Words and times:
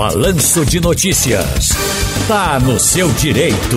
Balanço 0.00 0.64
de 0.64 0.80
Notícias. 0.80 1.68
Tá 2.26 2.58
no 2.58 2.80
seu 2.80 3.06
direito. 3.10 3.76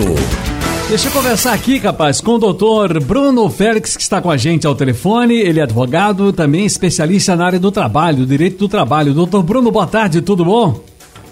Deixa 0.88 1.08
eu 1.08 1.12
conversar 1.12 1.52
aqui, 1.52 1.78
capaz, 1.78 2.22
com 2.22 2.36
o 2.36 2.38
doutor 2.38 2.98
Bruno 3.04 3.50
Félix, 3.50 3.94
que 3.94 4.02
está 4.02 4.22
com 4.22 4.30
a 4.30 4.36
gente 4.38 4.66
ao 4.66 4.74
telefone. 4.74 5.34
Ele 5.34 5.60
é 5.60 5.64
advogado, 5.64 6.32
também 6.32 6.64
especialista 6.64 7.36
na 7.36 7.44
área 7.44 7.60
do 7.60 7.70
trabalho, 7.70 8.24
direito 8.24 8.56
do 8.56 8.70
trabalho. 8.70 9.12
Doutor 9.12 9.42
Bruno, 9.42 9.70
boa 9.70 9.86
tarde, 9.86 10.22
tudo 10.22 10.46
bom? 10.46 10.80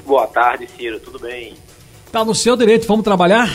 Boa 0.06 0.26
tarde, 0.26 0.68
Ciro, 0.76 1.00
tudo 1.00 1.18
bem? 1.18 1.54
Tá 2.12 2.22
no 2.22 2.34
seu 2.34 2.54
direito, 2.54 2.86
vamos 2.86 3.02
trabalhar? 3.02 3.50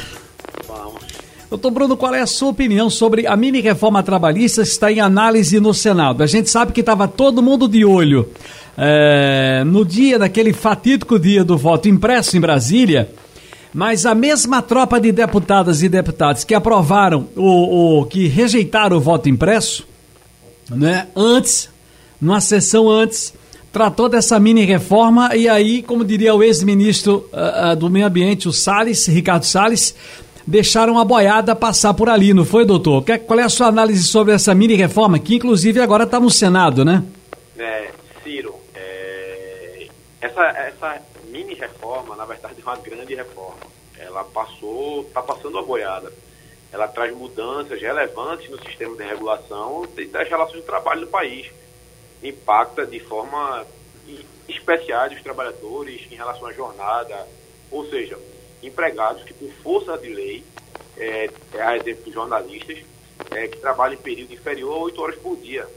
Vamos. 0.68 1.04
Doutor 1.52 1.70
Bruno, 1.70 1.96
qual 1.96 2.16
é 2.16 2.22
a 2.22 2.26
sua 2.26 2.50
opinião 2.50 2.90
sobre 2.90 3.28
a 3.28 3.38
mini 3.38 3.62
reforma 3.62 4.02
trabalhista 4.02 4.64
que 4.64 4.70
está 4.70 4.92
em 4.92 5.00
análise 5.00 5.60
no 5.60 5.72
Senado? 5.72 6.24
A 6.24 6.26
gente 6.26 6.50
sabe 6.50 6.74
que 6.74 6.80
estava 6.80 7.08
todo 7.08 7.44
mundo 7.44 7.68
de 7.68 7.86
olho 7.86 8.28
é, 8.78 9.64
no 9.66 9.84
dia 9.84 10.20
daquele 10.20 10.54
fatídico 10.54 11.18
dia 11.18 11.44
do 11.44 11.58
voto 11.58 11.90
impresso 11.90 12.38
em 12.38 12.40
Brasília, 12.40 13.10
mas 13.74 14.06
a 14.06 14.14
mesma 14.14 14.62
tropa 14.62 15.00
de 15.00 15.12
deputadas 15.12 15.82
e 15.82 15.90
deputados 15.90 16.44
que 16.44 16.54
aprovaram 16.54 17.28
o, 17.36 18.02
o 18.02 18.06
que 18.06 18.28
rejeitaram 18.28 18.98
o 18.98 19.02
voto 19.02 19.28
impresso, 19.28 19.88
né, 20.70 21.08
antes, 21.16 21.70
numa 22.22 22.40
sessão 22.40 22.90
antes, 22.90 23.34
tratou 23.72 24.08
dessa 24.08 24.40
mini 24.40 24.64
reforma 24.64 25.36
e 25.36 25.48
aí, 25.48 25.82
como 25.82 26.06
diria 26.06 26.34
o 26.34 26.44
ex-ministro 26.44 27.30
uh, 27.32 27.74
uh, 27.74 27.76
do 27.76 27.90
Meio 27.90 28.08
Ambiente, 28.08 28.48
o 28.48 28.54
Salles, 28.54 29.06
Ricardo 29.08 29.44
Salles, 29.44 29.96
deixaram 30.46 30.98
a 30.98 31.06
boiada 31.06 31.56
passar 31.56 31.94
por 31.94 32.10
ali, 32.10 32.34
não 32.34 32.46
foi, 32.46 32.66
doutor? 32.66 33.04
Qual 33.26 33.40
é 33.40 33.44
a 33.44 33.50
sua 33.50 33.68
análise 33.68 34.04
sobre 34.04 34.34
essa 34.34 34.56
mini 34.56 34.76
reforma, 34.76 35.20
que 35.20 35.36
inclusive 35.36 35.80
agora 35.80 36.06
está 36.06 36.20
no 36.20 36.30
Senado, 36.30 36.86
né? 36.86 37.04
É, 37.58 37.87
essa, 40.20 40.44
essa 40.48 41.02
mini 41.26 41.54
reforma, 41.54 42.16
na 42.16 42.26
verdade, 42.26 42.56
é 42.60 42.64
uma 42.64 42.78
grande 42.78 43.16
reforma. 43.16 43.60
Ela 43.98 44.24
passou, 44.24 45.04
está 45.04 45.22
passando 45.22 45.58
a 45.58 45.64
boiada. 45.64 46.12
Ela 46.72 46.88
traz 46.88 47.16
mudanças 47.16 47.82
relevantes 47.82 48.50
no 48.50 48.62
sistema 48.64 48.96
de 48.96 49.04
regulação 49.04 49.88
e 49.98 50.06
das 50.06 50.28
relações 50.28 50.62
de 50.62 50.66
trabalho 50.66 51.02
do 51.02 51.08
país. 51.08 51.52
Impacta 52.22 52.86
de 52.86 53.00
forma 53.00 53.66
especial 54.48 55.10
os 55.10 55.22
trabalhadores 55.22 56.12
em 56.12 56.16
relação 56.16 56.48
à 56.48 56.54
jornada, 56.54 57.28
ou 57.70 57.88
seja, 57.90 58.18
empregados 58.64 59.24
que, 59.24 59.34
por 59.34 59.52
força 59.62 59.98
de 59.98 60.10
lei, 60.10 60.44
é, 60.98 61.30
é 61.54 61.62
a 61.62 61.78
exemplo 61.78 62.04
de 62.06 62.12
jornalistas, 62.12 62.80
é, 63.32 63.48
que 63.48 63.58
trabalham 63.58 63.96
em 63.96 64.02
período 64.02 64.34
inferior 64.34 64.74
a 64.74 64.84
8 64.84 65.02
horas 65.02 65.16
por 65.18 65.38
dia. 65.38 65.68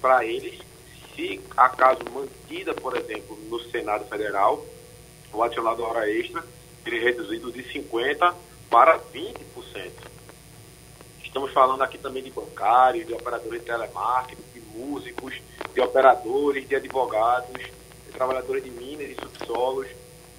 Para 0.00 0.24
eles, 0.24 0.58
se 1.14 1.40
acaso 1.56 2.00
mantida, 2.12 2.74
por 2.74 2.96
exemplo, 2.96 3.38
no 3.48 3.60
Senado 3.70 4.04
Federal, 4.06 4.64
o 5.32 5.42
adicional 5.42 5.76
da 5.76 5.84
hora 5.84 6.10
extra 6.10 6.44
ele 6.84 6.98
é 6.98 7.00
reduzido 7.00 7.52
de 7.52 7.62
50% 7.62 8.34
para 8.68 8.98
20%. 8.98 9.36
Estamos 11.22 11.52
falando 11.52 11.82
aqui 11.82 11.96
também 11.96 12.22
de 12.22 12.30
bancários, 12.30 13.06
de 13.06 13.14
operadores 13.14 13.60
de 13.60 13.66
telemarketing, 13.66 14.42
de 14.52 14.60
músicos, 14.76 15.34
de 15.74 15.80
operadores, 15.80 16.68
de 16.68 16.76
advogados, 16.76 17.58
de 17.58 18.12
trabalhadores 18.12 18.64
de 18.64 18.70
minas 18.70 19.10
e 19.10 19.14
subsolos. 19.14 19.86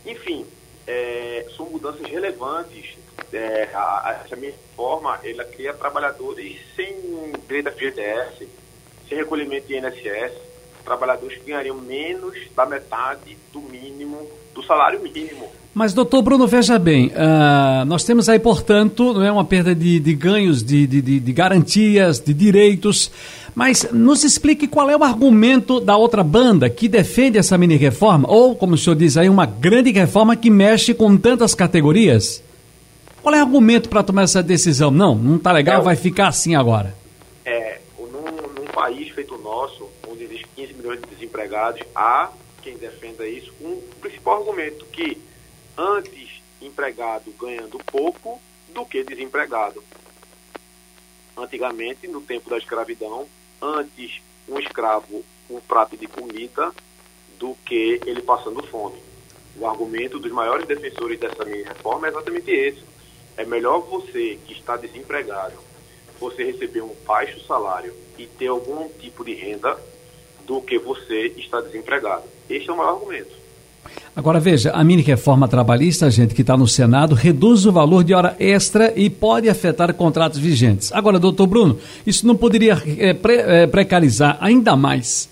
Enfim, 0.05 0.45
é, 0.85 1.47
são 1.55 1.67
mudanças 1.67 2.05
relevantes. 2.07 2.95
É, 3.31 3.69
a, 3.73 4.09
a, 4.09 4.21
essa 4.23 4.35
minha 4.35 4.53
forma, 4.75 5.19
ela 5.23 5.45
cria 5.45 5.73
trabalhadores 5.73 6.59
sem 6.75 6.95
direito 7.47 7.69
a 7.69 7.71
FGTS, 7.71 8.47
sem 9.09 9.17
recolhimento 9.17 9.67
de 9.67 9.77
INSS, 9.77 10.33
trabalhadores 10.83 11.37
que 11.37 11.45
ganhariam 11.51 11.77
menos 11.77 12.35
da 12.55 12.65
metade 12.65 13.37
do 13.51 13.61
mínimo, 13.61 14.27
do 14.53 14.63
salário 14.63 15.01
mínimo. 15.01 15.49
Mas, 15.73 15.91
doutor 15.91 16.21
Bruno, 16.21 16.45
veja 16.45 16.77
bem, 16.77 17.07
uh, 17.07 17.83
nós 17.85 18.03
temos 18.03 18.29
aí, 18.29 18.37
portanto, 18.37 19.11
não 19.11 19.23
é 19.23 19.31
uma 19.31 19.43
perda 19.43 19.73
de, 19.73 19.99
de 19.99 20.13
ganhos, 20.13 20.63
de, 20.63 20.85
de, 20.85 21.01
de, 21.19 21.33
garantias, 21.33 22.19
de 22.19 22.31
direitos, 22.31 23.09
mas 23.55 23.89
nos 23.91 24.23
explique 24.23 24.67
qual 24.67 24.87
é 24.87 24.95
o 24.95 25.03
argumento 25.03 25.79
da 25.79 25.97
outra 25.97 26.23
banda 26.23 26.69
que 26.69 26.87
defende 26.87 27.39
essa 27.39 27.57
mini-reforma, 27.57 28.29
ou, 28.29 28.55
como 28.55 28.75
o 28.75 28.77
senhor 28.77 28.95
diz 28.95 29.17
aí, 29.17 29.27
uma 29.27 29.47
grande 29.47 29.91
reforma 29.91 30.35
que 30.35 30.51
mexe 30.51 30.93
com 30.93 31.17
tantas 31.17 31.55
categorias. 31.55 32.43
Qual 33.23 33.33
é 33.33 33.39
o 33.39 33.41
argumento 33.41 33.89
para 33.89 34.03
tomar 34.03 34.23
essa 34.23 34.43
decisão? 34.43 34.91
Não, 34.91 35.15
não 35.15 35.37
está 35.37 35.51
legal, 35.51 35.81
é, 35.81 35.83
vai 35.83 35.95
ficar 35.95 36.27
assim 36.27 36.53
agora. 36.53 36.93
É, 37.43 37.79
num, 37.97 38.61
num 38.61 38.67
país 38.71 39.09
feito 39.09 39.33
o 39.33 39.41
nosso, 39.41 39.87
15 40.63 40.73
milhões 40.75 41.01
de 41.01 41.07
desempregados, 41.07 41.81
há 41.93 42.31
quem 42.61 42.77
defenda 42.77 43.27
isso, 43.27 43.53
um 43.59 43.81
principal 43.99 44.39
argumento 44.39 44.85
que 44.85 45.21
antes 45.77 46.41
empregado 46.61 47.29
ganhando 47.37 47.77
pouco 47.79 48.41
do 48.73 48.85
que 48.85 49.03
desempregado. 49.03 49.83
Antigamente, 51.35 52.07
no 52.07 52.21
tempo 52.21 52.49
da 52.49 52.57
escravidão, 52.57 53.27
antes 53.61 54.21
um 54.47 54.57
escravo 54.57 55.23
um 55.49 55.59
prato 55.59 55.97
de 55.97 56.07
comida 56.07 56.73
do 57.37 57.55
que 57.65 57.99
ele 58.05 58.21
passando 58.21 58.65
fome. 58.67 58.97
O 59.57 59.67
argumento 59.67 60.17
dos 60.17 60.31
maiores 60.31 60.65
defensores 60.65 61.19
dessa 61.19 61.43
minha 61.43 61.67
reforma 61.67 62.07
é 62.07 62.09
exatamente 62.09 62.49
esse. 62.49 62.81
É 63.35 63.45
melhor 63.45 63.79
você 63.79 64.39
que 64.45 64.53
está 64.53 64.77
desempregado, 64.77 65.57
você 66.19 66.45
receber 66.45 66.81
um 66.81 66.95
baixo 67.05 67.45
salário 67.45 67.93
e 68.17 68.25
ter 68.25 68.47
algum 68.47 68.87
tipo 68.87 69.25
de 69.25 69.33
renda 69.33 69.77
do 70.47 70.61
que 70.61 70.77
você 70.77 71.33
está 71.37 71.61
desempregado. 71.61 72.23
Este 72.49 72.69
é 72.69 72.73
o 72.73 72.77
maior 72.77 72.95
argumento. 72.95 73.43
Agora 74.15 74.39
veja, 74.39 74.71
a 74.71 74.83
mini 74.83 75.01
reforma 75.01 75.47
trabalhista, 75.47 76.09
gente 76.09 76.35
que 76.35 76.41
está 76.41 76.55
no 76.55 76.67
Senado, 76.67 77.15
reduz 77.15 77.65
o 77.65 77.71
valor 77.71 78.03
de 78.03 78.13
hora 78.13 78.35
extra 78.39 78.93
e 78.95 79.09
pode 79.09 79.49
afetar 79.49 79.93
contratos 79.95 80.37
vigentes. 80.37 80.91
Agora, 80.93 81.17
doutor 81.17 81.47
Bruno, 81.47 81.79
isso 82.05 82.27
não 82.27 82.35
poderia 82.35 82.81
é, 82.99 83.13
pre, 83.13 83.37
é, 83.37 83.65
precarizar 83.65 84.37
ainda 84.39 84.75
mais 84.75 85.27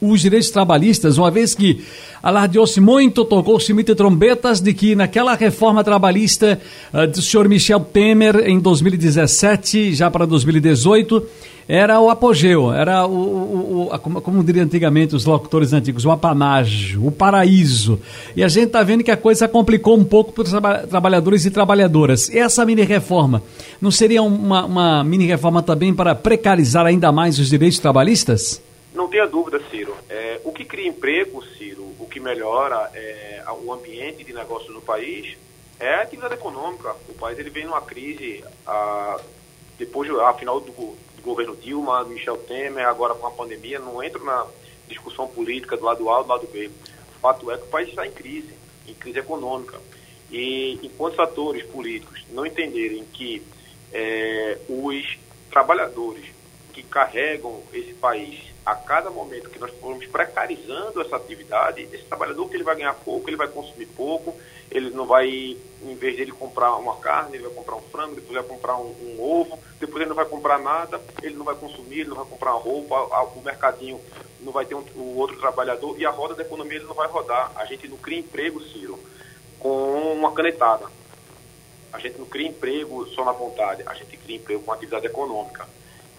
os 0.00 0.20
direitos 0.20 0.50
trabalhistas, 0.50 1.16
uma 1.16 1.30
vez 1.30 1.54
que 1.54 1.84
alardeou-se 2.22 2.80
muito, 2.80 3.24
tocou-se 3.24 3.72
muitas 3.72 3.96
trombetas 3.96 4.60
de 4.60 4.72
que 4.74 4.94
naquela 4.94 5.34
reforma 5.34 5.84
trabalhista 5.84 6.60
uh, 6.92 7.06
do 7.06 7.22
senhor 7.22 7.48
Michel 7.48 7.80
Temer 7.80 8.44
em 8.46 8.58
2017, 8.58 9.94
já 9.94 10.10
para 10.10 10.26
2018, 10.26 11.26
era 11.68 12.00
o 12.00 12.08
apogeu, 12.08 12.72
era 12.72 13.06
o, 13.06 13.12
o, 13.12 13.88
o 13.92 13.98
como, 13.98 14.22
como 14.22 14.42
diriam 14.42 14.64
antigamente 14.64 15.14
os 15.14 15.26
locutores 15.26 15.74
antigos, 15.74 16.02
o 16.06 16.10
apanágio, 16.10 17.06
o 17.06 17.12
paraíso. 17.12 18.00
E 18.34 18.42
a 18.42 18.48
gente 18.48 18.68
está 18.68 18.82
vendo 18.82 19.04
que 19.04 19.10
a 19.10 19.16
coisa 19.18 19.46
complicou 19.46 19.94
um 19.94 20.04
pouco 20.04 20.32
para 20.32 20.44
os 20.44 20.50
traba 20.50 20.78
trabalhadores 20.86 21.44
e 21.44 21.50
trabalhadoras. 21.50 22.30
E 22.30 22.38
essa 22.38 22.64
mini-reforma 22.64 23.42
não 23.82 23.90
seria 23.90 24.22
uma, 24.22 24.64
uma 24.64 25.04
mini-reforma 25.04 25.62
também 25.62 25.92
para 25.92 26.14
precarizar 26.14 26.86
ainda 26.86 27.12
mais 27.12 27.38
os 27.38 27.50
direitos 27.50 27.78
trabalhistas? 27.78 28.62
Não 28.98 29.06
tenha 29.06 29.28
dúvida, 29.28 29.60
Ciro. 29.70 29.96
É, 30.08 30.40
o 30.42 30.52
que 30.52 30.64
cria 30.64 30.88
emprego, 30.88 31.40
Ciro, 31.56 31.84
o 32.00 32.08
que 32.10 32.18
melhora 32.18 32.90
é, 32.92 33.44
o 33.62 33.72
ambiente 33.72 34.24
de 34.24 34.32
negócio 34.32 34.72
no 34.72 34.82
país 34.82 35.38
é 35.78 35.94
a 35.94 36.02
atividade 36.02 36.34
econômica. 36.34 36.96
O 37.08 37.14
país 37.14 37.38
ele 37.38 37.48
vem 37.48 37.64
numa 37.64 37.80
crise, 37.80 38.42
a, 38.66 39.20
depois, 39.78 40.10
afinal 40.22 40.58
do, 40.58 40.72
do 40.72 41.22
governo 41.22 41.54
Dilma, 41.54 42.02
Michel 42.06 42.38
Temer, 42.38 42.88
agora 42.88 43.14
com 43.14 43.28
a 43.28 43.30
pandemia, 43.30 43.78
não 43.78 44.02
entro 44.02 44.24
na 44.24 44.44
discussão 44.88 45.28
política 45.28 45.76
do 45.76 45.84
lado 45.84 46.10
A 46.10 46.22
do 46.22 46.28
lado 46.28 46.48
B. 46.48 46.66
O 46.66 47.20
fato 47.20 47.52
é 47.52 47.56
que 47.56 47.62
o 47.62 47.68
país 47.68 47.90
está 47.90 48.04
em 48.04 48.10
crise, 48.10 48.52
em 48.84 48.94
crise 48.94 49.20
econômica. 49.20 49.78
E 50.28 50.76
enquanto 50.82 51.12
os 51.12 51.20
atores 51.20 51.62
políticos 51.66 52.24
não 52.32 52.44
entenderem 52.44 53.04
que 53.12 53.46
é, 53.92 54.58
os 54.68 55.16
trabalhadores 55.52 56.36
que 56.78 56.82
carregam 56.84 57.60
esse 57.72 57.92
país 57.94 58.40
a 58.64 58.74
cada 58.74 59.10
momento 59.10 59.50
que 59.50 59.58
nós 59.58 59.72
formos 59.80 60.06
precarizando 60.06 61.00
essa 61.00 61.16
atividade, 61.16 61.88
esse 61.92 62.04
trabalhador 62.04 62.48
que 62.48 62.56
ele 62.56 62.62
vai 62.62 62.76
ganhar 62.76 62.94
pouco, 62.94 63.28
ele 63.28 63.36
vai 63.36 63.48
consumir 63.48 63.86
pouco, 63.86 64.36
ele 64.70 64.90
não 64.90 65.06
vai, 65.06 65.28
em 65.28 65.94
vez 65.96 66.16
de 66.16 66.22
ele 66.22 66.32
comprar 66.32 66.76
uma 66.76 66.96
carne, 66.96 67.36
ele 67.36 67.44
vai 67.44 67.54
comprar 67.54 67.76
um 67.76 67.80
frango, 67.80 68.14
depois 68.14 68.34
vai 68.34 68.44
comprar 68.44 68.76
um, 68.76 68.94
um 69.02 69.20
ovo, 69.20 69.58
depois 69.80 70.02
ele 70.02 70.08
não 70.10 70.14
vai 70.14 70.26
comprar 70.26 70.58
nada, 70.58 71.00
ele 71.22 71.34
não 71.34 71.44
vai 71.44 71.56
consumir, 71.56 72.00
ele 72.00 72.10
não 72.10 72.16
vai 72.16 72.26
comprar 72.26 72.52
roupa, 72.52 72.94
o 73.34 73.42
mercadinho 73.42 74.00
não 74.40 74.52
vai 74.52 74.64
ter 74.64 74.76
um, 74.76 74.84
o 74.94 75.16
outro 75.16 75.36
trabalhador 75.40 75.98
e 75.98 76.06
a 76.06 76.10
roda 76.10 76.34
da 76.34 76.42
economia 76.42 76.76
ele 76.76 76.86
não 76.86 76.94
vai 76.94 77.08
rodar. 77.08 77.50
A 77.56 77.64
gente 77.64 77.88
não 77.88 77.96
cria 77.96 78.20
emprego, 78.20 78.62
Ciro, 78.62 78.98
com 79.58 80.12
uma 80.12 80.32
canetada. 80.32 80.86
A 81.92 81.98
gente 81.98 82.18
não 82.18 82.26
cria 82.26 82.46
emprego 82.46 83.06
só 83.08 83.24
na 83.24 83.32
vontade, 83.32 83.82
a 83.86 83.94
gente 83.94 84.16
cria 84.18 84.36
emprego 84.36 84.62
com 84.62 84.72
atividade 84.72 85.06
econômica 85.06 85.66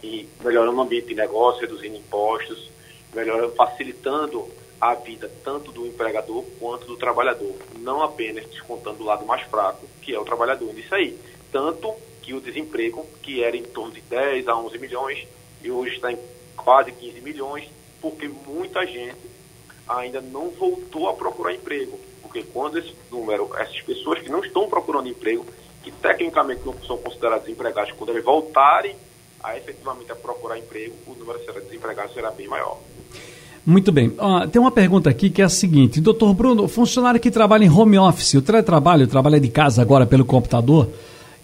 e 0.03 0.27
melhorando 0.41 0.77
o 0.77 0.81
ambiente 0.81 1.07
de 1.07 1.15
negócio, 1.15 1.61
reduzindo 1.61 1.97
impostos, 1.97 2.69
melhorando, 3.13 3.53
facilitando 3.55 4.47
a 4.79 4.93
vida 4.93 5.29
tanto 5.43 5.71
do 5.71 5.85
empregador 5.85 6.43
quanto 6.59 6.85
do 6.85 6.95
trabalhador, 6.95 7.53
não 7.79 8.01
apenas 8.01 8.45
descontando 8.45 9.03
o 9.03 9.05
lado 9.05 9.25
mais 9.25 9.41
fraco, 9.43 9.85
que 10.01 10.13
é 10.13 10.19
o 10.19 10.23
trabalhador 10.23 10.73
nisso 10.73 10.95
aí. 10.95 11.17
Tanto 11.51 11.93
que 12.21 12.33
o 12.33 12.39
desemprego, 12.39 13.05
que 13.21 13.43
era 13.43 13.57
em 13.57 13.63
torno 13.63 13.91
de 13.91 14.01
10 14.01 14.47
a 14.47 14.55
11 14.55 14.77
milhões, 14.77 15.27
e 15.61 15.69
hoje 15.69 15.95
está 15.95 16.11
em 16.11 16.17
quase 16.55 16.91
15 16.91 17.19
milhões, 17.21 17.67
porque 18.01 18.27
muita 18.27 18.85
gente 18.85 19.17
ainda 19.87 20.21
não 20.21 20.49
voltou 20.51 21.09
a 21.09 21.13
procurar 21.13 21.53
emprego. 21.53 21.99
Porque 22.21 22.43
quando 22.43 22.77
esse 22.77 22.93
número, 23.11 23.49
essas 23.57 23.81
pessoas 23.81 24.19
que 24.19 24.29
não 24.29 24.43
estão 24.43 24.69
procurando 24.69 25.09
emprego, 25.09 25.45
que 25.83 25.91
tecnicamente 25.91 26.61
não 26.65 26.73
são 26.83 26.97
consideradas 26.97 27.49
empregadas, 27.49 27.91
quando 27.93 28.11
eles 28.11 28.23
voltarem 28.23 28.95
a 29.43 29.57
efetivamente 29.57 30.11
a 30.11 30.15
procurar 30.15 30.57
emprego, 30.57 30.93
o 31.07 31.13
número 31.13 31.39
de 31.39 31.61
desempregados 31.61 32.13
será 32.13 32.31
bem 32.31 32.47
maior. 32.47 32.77
Muito 33.65 33.91
bem. 33.91 34.11
Tem 34.51 34.59
uma 34.59 34.71
pergunta 34.71 35.09
aqui 35.09 35.29
que 35.29 35.41
é 35.41 35.45
a 35.45 35.49
seguinte: 35.49 36.01
Doutor 36.01 36.33
Bruno, 36.33 36.67
funcionário 36.67 37.19
que 37.19 37.29
trabalha 37.29 37.65
em 37.65 37.69
home 37.69 37.97
office, 37.99 38.35
o 38.35 38.41
teletrabalho, 38.41 39.07
trabalha 39.07 39.39
de 39.39 39.49
casa 39.49 39.81
agora 39.81 40.05
pelo 40.05 40.25
computador, 40.25 40.89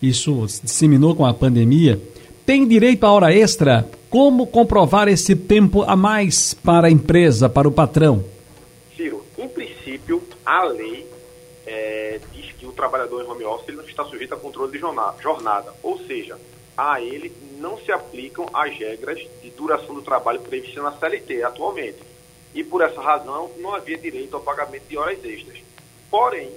isso 0.01 0.47
se 0.47 0.63
disseminou 0.63 1.15
com 1.15 1.25
a 1.25 1.33
pandemia, 1.33 2.01
tem 2.45 2.67
direito 2.67 3.05
à 3.05 3.11
hora 3.11 3.33
extra? 3.33 3.87
Como 4.09 4.47
comprovar 4.47 5.07
esse 5.07 5.35
tempo 5.35 5.83
a 5.83 5.95
mais 5.95 6.53
para 6.53 6.87
a 6.87 6.91
empresa, 6.91 7.49
para 7.49 7.67
o 7.67 7.71
patrão? 7.71 8.23
Ciro, 8.95 9.23
em 9.37 9.47
princípio, 9.47 10.23
a 10.45 10.63
lei 10.63 11.05
é, 11.65 12.19
diz 12.33 12.51
que 12.53 12.65
o 12.65 12.71
trabalhador 12.71 13.23
em 13.23 13.27
home 13.27 13.43
office 13.43 13.75
não 13.75 13.83
está 13.83 14.05
sujeito 14.05 14.33
a 14.33 14.37
controle 14.37 14.71
de 14.71 14.79
jornada, 14.79 15.73
ou 15.83 15.99
seja, 16.07 16.37
a 16.77 16.99
ele 17.01 17.31
não 17.57 17.77
se 17.77 17.91
aplicam 17.91 18.47
as 18.53 18.77
regras 18.77 19.19
de 19.41 19.49
duração 19.51 19.95
do 19.95 20.01
trabalho 20.01 20.41
previstas 20.41 20.83
na 20.83 20.91
CLT 20.91 21.43
atualmente. 21.43 21.99
E 22.53 22.63
por 22.63 22.81
essa 22.81 23.01
razão 23.01 23.51
não 23.57 23.73
havia 23.73 23.97
direito 23.97 24.35
ao 24.35 24.41
pagamento 24.41 24.87
de 24.87 24.97
horas 24.97 25.23
extras. 25.23 25.59
Porém, 26.09 26.51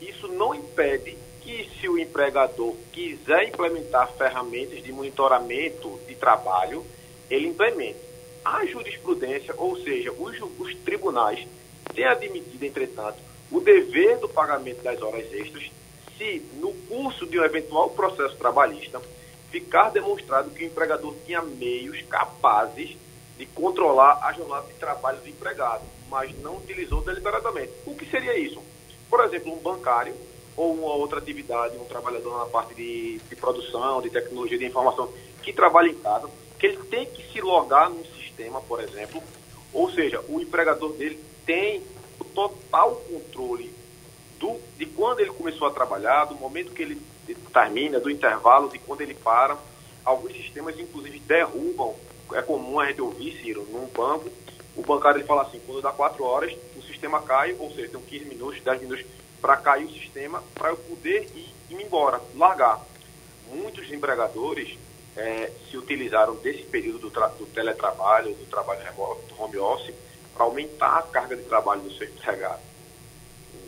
isso 0.00 0.28
não 0.28 0.54
impede 0.54 1.16
que 1.40 1.68
se 1.78 1.88
o 1.88 1.98
empregador 1.98 2.74
quiser 2.92 3.48
implementar 3.48 4.12
ferramentas 4.12 4.82
de 4.82 4.92
monitoramento 4.92 5.98
de 6.06 6.14
trabalho, 6.14 6.84
ele 7.30 7.48
implemente. 7.48 7.98
A 8.44 8.64
jurisprudência, 8.66 9.54
ou 9.56 9.76
seja, 9.78 10.12
os, 10.12 10.36
os 10.58 10.74
tribunais, 10.76 11.46
têm 11.94 12.04
admitido, 12.04 12.64
entretanto, 12.64 13.18
o 13.50 13.60
dever 13.60 14.18
do 14.18 14.28
pagamento 14.28 14.82
das 14.82 15.00
horas 15.02 15.30
extras 15.32 15.70
se, 16.16 16.42
no 16.54 16.72
curso 16.88 17.26
de 17.26 17.38
um 17.38 17.44
eventual 17.44 17.90
processo 17.90 18.36
trabalhista, 18.36 19.00
ficar 19.50 19.90
demonstrado 19.90 20.50
que 20.50 20.64
o 20.64 20.66
empregador 20.66 21.14
tinha 21.26 21.42
meios 21.42 22.00
capazes 22.02 22.96
de 23.36 23.46
controlar 23.46 24.20
a 24.22 24.32
jornada 24.32 24.66
de 24.66 24.74
trabalho 24.74 25.18
do 25.18 25.28
empregado, 25.28 25.82
mas 26.08 26.36
não 26.40 26.58
utilizou 26.58 27.02
deliberadamente. 27.02 27.72
O 27.86 27.94
que 27.94 28.04
seria 28.10 28.38
isso? 28.38 28.62
Por 29.08 29.24
exemplo, 29.24 29.52
um 29.52 29.58
bancário 29.58 30.14
ou 30.56 30.74
uma 30.74 30.94
outra 30.94 31.18
atividade, 31.18 31.76
um 31.78 31.84
trabalhador 31.84 32.38
na 32.38 32.46
parte 32.46 32.74
de, 32.74 33.18
de 33.18 33.36
produção, 33.36 34.02
de 34.02 34.10
tecnologia 34.10 34.58
de 34.58 34.66
informação, 34.66 35.12
que 35.42 35.52
trabalha 35.52 35.88
em 35.88 35.94
casa, 35.94 36.28
que 36.58 36.66
ele 36.66 36.76
tem 36.84 37.06
que 37.06 37.32
se 37.32 37.40
logar 37.40 37.88
num 37.88 38.04
sistema, 38.04 38.60
por 38.60 38.80
exemplo, 38.80 39.22
ou 39.72 39.90
seja, 39.90 40.22
o 40.28 40.40
empregador 40.40 40.92
dele 40.92 41.18
tem 41.46 41.82
o 42.20 42.24
total 42.24 42.96
controle 43.10 43.72
do, 44.38 44.60
de 44.76 44.86
quando 44.86 45.20
ele 45.20 45.30
começou 45.30 45.66
a 45.66 45.70
trabalhar, 45.70 46.26
do 46.26 46.34
momento 46.34 46.72
que 46.72 46.82
ele 46.82 47.00
termina, 47.34 48.00
do 48.00 48.10
intervalo, 48.10 48.68
de 48.68 48.78
quando 48.78 49.00
ele 49.00 49.14
para. 49.14 49.56
Alguns 50.04 50.32
sistemas, 50.32 50.78
inclusive, 50.78 51.18
derrubam. 51.20 51.94
É 52.32 52.42
comum 52.42 52.78
a 52.78 52.86
gente 52.86 53.00
ouvir, 53.00 53.40
Ciro, 53.42 53.66
num 53.70 53.86
banco, 53.86 54.30
o 54.76 54.82
bancário 54.82 55.18
ele 55.18 55.26
fala 55.26 55.42
assim, 55.42 55.60
quando 55.66 55.82
dá 55.82 55.90
4 55.90 56.24
horas, 56.24 56.56
o 56.76 56.82
sistema 56.82 57.20
cai, 57.20 57.54
ou 57.58 57.70
seja, 57.72 57.88
tem 57.88 58.00
15 58.00 58.24
minutos, 58.26 58.60
10 58.62 58.82
minutos 58.82 59.04
para 59.40 59.56
cair 59.56 59.84
o 59.84 59.92
sistema, 59.92 60.42
para 60.54 60.70
eu 60.70 60.76
poder 60.76 61.28
ir, 61.34 61.52
ir 61.70 61.82
embora, 61.82 62.20
largar. 62.36 62.80
Muitos 63.52 63.90
empregadores 63.90 64.78
é, 65.16 65.50
se 65.68 65.76
utilizaram 65.76 66.36
desse 66.36 66.62
período 66.62 67.10
do, 67.10 67.10
do 67.10 67.46
teletrabalho, 67.46 68.34
do 68.34 68.46
trabalho 68.46 68.80
remoto, 68.82 69.22
do 69.26 69.42
home 69.42 69.58
office, 69.58 69.94
para 70.34 70.44
aumentar 70.44 70.98
a 70.98 71.02
carga 71.02 71.36
de 71.36 71.42
trabalho 71.42 71.80
do 71.80 71.92
seu 71.92 72.06
empregado. 72.06 72.69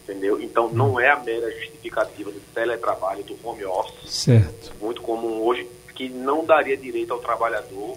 Entendeu? 0.03 0.41
Então 0.41 0.69
não 0.73 0.99
é 0.99 1.11
a 1.11 1.19
mera 1.21 1.51
justificativa 1.53 2.31
do 2.31 2.41
teletrabalho, 2.55 3.23
do 3.23 3.37
home 3.43 3.65
office, 3.65 4.11
certo. 4.11 4.73
muito 4.81 5.01
comum 5.01 5.43
hoje, 5.43 5.67
que 5.95 6.09
não 6.09 6.45
daria 6.45 6.77
direito 6.77 7.13
ao 7.13 7.21
trabalhador 7.21 7.97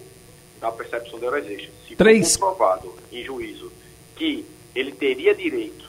da 0.62 0.72
percepção 0.72 1.20
de 1.20 1.26
horas 1.26 1.46
extras. 1.46 1.72
Se 1.88 1.96
Três. 1.96 2.36
for 2.38 2.52
comprovado 2.52 2.94
em 3.12 3.24
juízo 3.24 3.72
que 4.16 4.46
ele 4.76 4.92
teria 4.92 5.34
direito, 5.34 5.86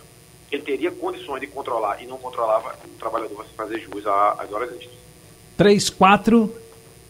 ele 0.50 0.62
teria 0.62 0.90
condições 0.90 1.40
de 1.40 1.46
controlar 1.48 2.02
e 2.02 2.06
não 2.06 2.16
controlava, 2.16 2.74
o 2.84 2.98
trabalhador 2.98 3.36
vai 3.36 3.46
fazer 3.56 3.80
jus 3.80 4.06
às 4.06 4.50
horas 4.50 4.70
extras. 4.70 4.96
3, 5.56 5.90
4, 5.90 6.52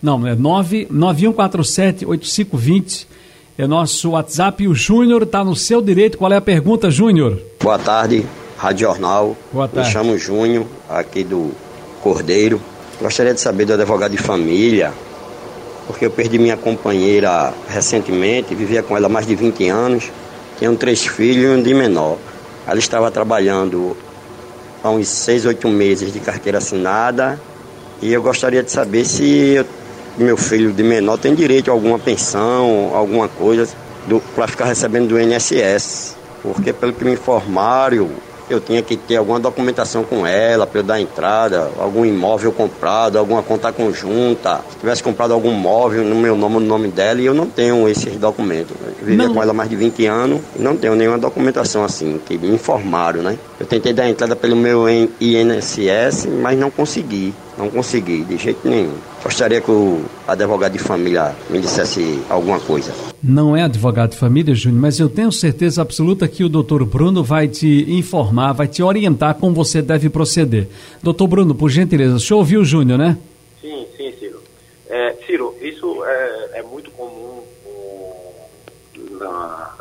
não, 0.03 0.27
é 0.27 0.35
9, 0.35 0.89
9147 0.91 2.07
8520 2.07 3.17
é 3.59 3.67
nosso 3.67 4.11
WhatsApp 4.11 4.69
o 4.69 4.75
Júnior 4.75 5.23
está 5.23 5.43
no 5.43 5.57
seu 5.57 5.81
direito. 5.81 6.19
Qual 6.19 6.31
é 6.31 6.37
a 6.37 6.43
pergunta, 6.43 6.91
Júnior? 6.91 7.41
Boa 7.59 7.79
tarde, 7.79 8.27
Rádio 8.59 8.87
Jornal. 8.87 9.37
Boa 9.53 9.69
tarde. 9.69 9.89
Me 9.89 9.93
chamo 9.93 10.19
Júnior, 10.19 10.67
aqui 10.89 11.23
do 11.23 11.53
Cordeiro. 12.03 12.61
Gostaria 13.01 13.35
de 13.35 13.41
saber 13.41 13.67
do 13.67 13.75
advogado 13.75 14.13
de 14.13 14.19
família, 14.19 14.93
porque 15.87 16.07
eu 16.07 16.11
perdi 16.11 16.39
minha 16.39 16.57
companheira 16.57 17.53
recentemente, 17.69 18.55
vivia 18.55 18.83
com 18.83 18.97
ela 18.97 19.07
há 19.07 19.11
mais 19.11 19.27
de 19.27 19.35
20 19.35 19.69
anos, 19.69 20.11
tinha 20.59 20.75
três 20.75 21.07
filhos 21.07 21.45
e 21.45 21.49
um 21.49 21.63
de 21.63 21.75
menor. 21.75 22.17
Ela 22.67 22.79
estava 22.79 23.11
trabalhando 23.11 23.97
há 24.83 24.91
uns 24.91 25.09
seis, 25.09 25.45
oito 25.45 25.69
meses 25.69 26.13
de 26.13 26.21
carteira 26.21 26.59
assinada 26.59 27.39
e 28.01 28.13
eu 28.13 28.23
gostaria 28.23 28.63
de 28.63 28.71
saber 28.71 29.05
se 29.05 29.55
eu 29.55 29.67
meu 30.19 30.37
filho 30.37 30.73
de 30.73 30.83
menor 30.83 31.19
tem 31.19 31.35
direito 31.35 31.71
a 31.71 31.75
alguma 31.75 31.99
pensão, 31.99 32.93
alguma 32.95 33.29
coisa 33.29 33.69
para 34.35 34.47
ficar 34.47 34.65
recebendo 34.65 35.09
do 35.09 35.21
INSS. 35.21 36.17
Porque 36.43 36.73
pelo 36.73 36.93
que 36.93 37.05
me 37.05 37.13
informaram, 37.13 38.09
eu 38.49 38.61
tinha 38.61 38.83
que 38.83 38.97
ter 38.97 39.17
alguma 39.17 39.41
documentação 39.41 40.05
com 40.05 40.27
ela 40.27 40.67
para 40.67 40.81
eu 40.81 40.85
dar 40.85 41.01
entrada, 41.01 41.71
algum 41.79 42.05
imóvel 42.05 42.53
comprado, 42.53 43.19
alguma 43.19 43.43
conta 43.43 43.73
conjunta. 43.73 44.61
Se 44.71 44.79
tivesse 44.79 45.03
comprado 45.03 45.33
algum 45.33 45.53
móvel 45.53 46.05
no 46.05 46.15
meu 46.15 46.37
nome, 46.37 46.55
no 46.55 46.61
nome 46.61 46.89
dela, 46.89 47.21
e 47.21 47.27
eu 47.27 47.35
não 47.35 47.47
tenho 47.47 47.89
esses 47.89 48.17
documentos. 48.17 48.77
Eu 49.01 49.07
vivia 49.07 49.27
não. 49.27 49.35
com 49.35 49.43
ela 49.43 49.53
mais 49.53 49.69
de 49.69 49.77
20 49.77 50.07
anos 50.07 50.41
e 50.59 50.63
não 50.63 50.77
tenho 50.77 50.95
nenhuma 50.95 51.19
documentação 51.19 51.85
assim, 51.85 52.21
que 52.25 52.39
me 52.39 52.49
informaram, 52.49 53.23
né? 53.23 53.39
Eu 53.59 53.67
tentei 53.67 53.93
dar 53.93 54.09
entrada 54.09 54.37
pelo 54.37 54.57
meu 54.57 54.87
INSS, 54.89 56.27
mas 56.41 56.59
não 56.59 56.71
consegui. 56.71 57.35
Não 57.57 57.71
consegui, 57.71 58.23
de 58.25 58.37
jeito 58.37 58.69
nenhum. 58.69 58.95
Gostaria 59.23 59.61
que 59.61 59.71
o 59.71 60.05
advogado 60.29 60.73
de 60.73 60.79
família 60.79 61.35
me 61.49 61.59
dissesse 61.59 62.21
alguma 62.29 62.61
coisa. 62.61 62.93
Não 63.23 63.57
é 63.57 63.63
advogado 63.63 64.11
de 64.11 64.19
família, 64.19 64.55
Júnior, 64.55 64.83
mas 64.83 65.01
eu 65.01 65.09
tenho 65.09 65.33
certeza 65.33 65.81
absoluta 65.81 66.29
que 66.29 66.45
o 66.45 66.49
doutor 66.49 66.85
Bruno 66.85 67.25
vai 67.25 67.49
te 67.49 67.87
informar, 67.89 68.53
vai 68.53 68.69
te 68.69 68.83
orientar 68.83 69.35
como 69.37 69.55
você 69.55 69.81
deve 69.81 70.11
proceder. 70.11 70.69
Doutor 71.03 71.27
Bruno, 71.27 71.55
por 71.55 71.71
gentileza, 71.71 72.17
o 72.17 72.21
senhor 72.21 72.41
ouviu 72.41 72.61
o 72.61 72.65
Júnior, 72.65 72.99
né? 72.99 73.17
Sim, 73.61 73.87
sim, 73.97 74.13
Ciro. 74.19 74.41
É, 74.89 75.15
Ciro, 75.27 75.55
isso 75.63 76.05
é, 76.05 76.59
é 76.59 76.63
muito 76.63 76.91
comum 76.91 77.43
na, 79.19 79.75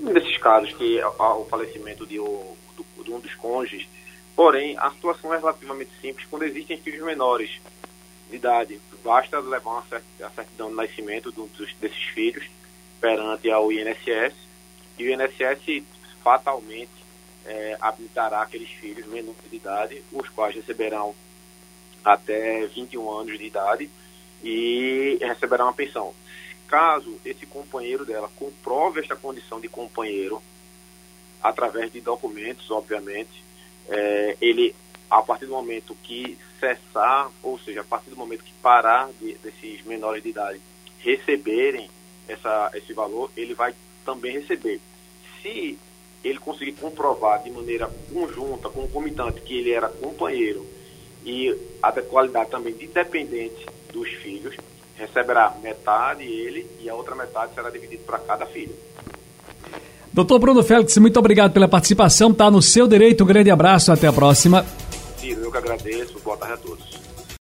nesses 0.00 0.36
casos 0.38 0.72
que 0.72 1.00
o 1.04 1.44
falecimento 1.44 2.06
de, 2.06 2.18
o, 2.18 2.56
de 3.04 3.10
um 3.10 3.20
dos 3.20 3.34
cônjuges 3.34 3.86
Porém, 4.40 4.74
a 4.78 4.90
situação 4.90 5.34
é 5.34 5.36
relativamente 5.36 5.90
simples 6.00 6.26
quando 6.30 6.44
existem 6.44 6.78
filhos 6.78 7.04
menores 7.04 7.60
de 8.30 8.36
idade. 8.36 8.80
Basta 9.04 9.38
levar 9.38 9.70
uma 9.70 9.84
a 10.22 10.30
certidão 10.30 10.70
de 10.70 10.76
nascimento 10.76 11.30
dos, 11.30 11.74
desses 11.74 12.02
filhos 12.14 12.48
perante 12.98 13.50
ao 13.50 13.70
INSS 13.70 14.34
e 14.96 15.04
o 15.04 15.10
INSS 15.12 15.84
fatalmente 16.24 16.90
é, 17.44 17.76
habilitará 17.82 18.40
aqueles 18.40 18.70
filhos 18.70 19.06
menores 19.08 19.36
de 19.50 19.56
idade, 19.56 20.02
os 20.10 20.26
quais 20.30 20.54
receberão 20.54 21.14
até 22.02 22.66
21 22.66 23.10
anos 23.10 23.38
de 23.38 23.44
idade 23.44 23.90
e 24.42 25.18
receberão 25.20 25.66
uma 25.66 25.74
pensão. 25.74 26.14
Caso 26.66 27.20
esse 27.26 27.44
companheiro 27.44 28.06
dela 28.06 28.30
comprove 28.36 29.00
esta 29.00 29.14
condição 29.14 29.60
de 29.60 29.68
companheiro 29.68 30.42
através 31.42 31.92
de 31.92 32.00
documentos, 32.00 32.70
obviamente, 32.70 33.50
é, 33.88 34.36
ele, 34.40 34.74
a 35.10 35.22
partir 35.22 35.46
do 35.46 35.52
momento 35.52 35.96
que 36.02 36.38
cessar, 36.58 37.30
ou 37.42 37.58
seja, 37.58 37.80
a 37.80 37.84
partir 37.84 38.10
do 38.10 38.16
momento 38.16 38.44
que 38.44 38.52
parar 38.62 39.10
de, 39.20 39.34
desses 39.34 39.84
menores 39.84 40.22
de 40.22 40.28
idade 40.30 40.60
receberem 40.98 41.88
essa, 42.28 42.70
esse 42.74 42.92
valor, 42.92 43.30
ele 43.36 43.54
vai 43.54 43.74
também 44.04 44.38
receber. 44.38 44.80
Se 45.42 45.78
ele 46.22 46.38
conseguir 46.38 46.72
comprovar 46.72 47.42
de 47.42 47.50
maneira 47.50 47.90
conjunta, 48.12 48.68
concomitante, 48.68 49.40
que 49.40 49.58
ele 49.58 49.72
era 49.72 49.88
companheiro 49.88 50.66
e 51.24 51.56
a 51.82 51.92
qualidade 52.02 52.50
também 52.50 52.74
de 52.74 52.86
dependente 52.86 53.66
dos 53.92 54.08
filhos, 54.08 54.54
receberá 54.96 55.56
metade 55.62 56.24
ele 56.24 56.66
e 56.78 56.88
a 56.88 56.94
outra 56.94 57.14
metade 57.14 57.54
será 57.54 57.70
dividida 57.70 58.02
para 58.04 58.18
cada 58.18 58.46
filho. 58.46 58.74
Doutor 60.12 60.38
Bruno 60.40 60.62
Félix, 60.62 60.96
muito 60.98 61.18
obrigado 61.18 61.52
pela 61.52 61.68
participação. 61.68 62.30
Está 62.30 62.50
no 62.50 62.60
seu 62.60 62.88
direito. 62.88 63.22
Um 63.22 63.26
grande 63.26 63.50
abraço. 63.50 63.92
Até 63.92 64.08
a 64.08 64.12
próxima. 64.12 64.66
Ciro, 65.18 65.42
eu 65.42 65.50
que 65.50 65.58
agradeço. 65.58 66.18
Boa 66.24 66.36
tarde 66.36 66.54
a 66.54 66.56
todos. 66.56 66.89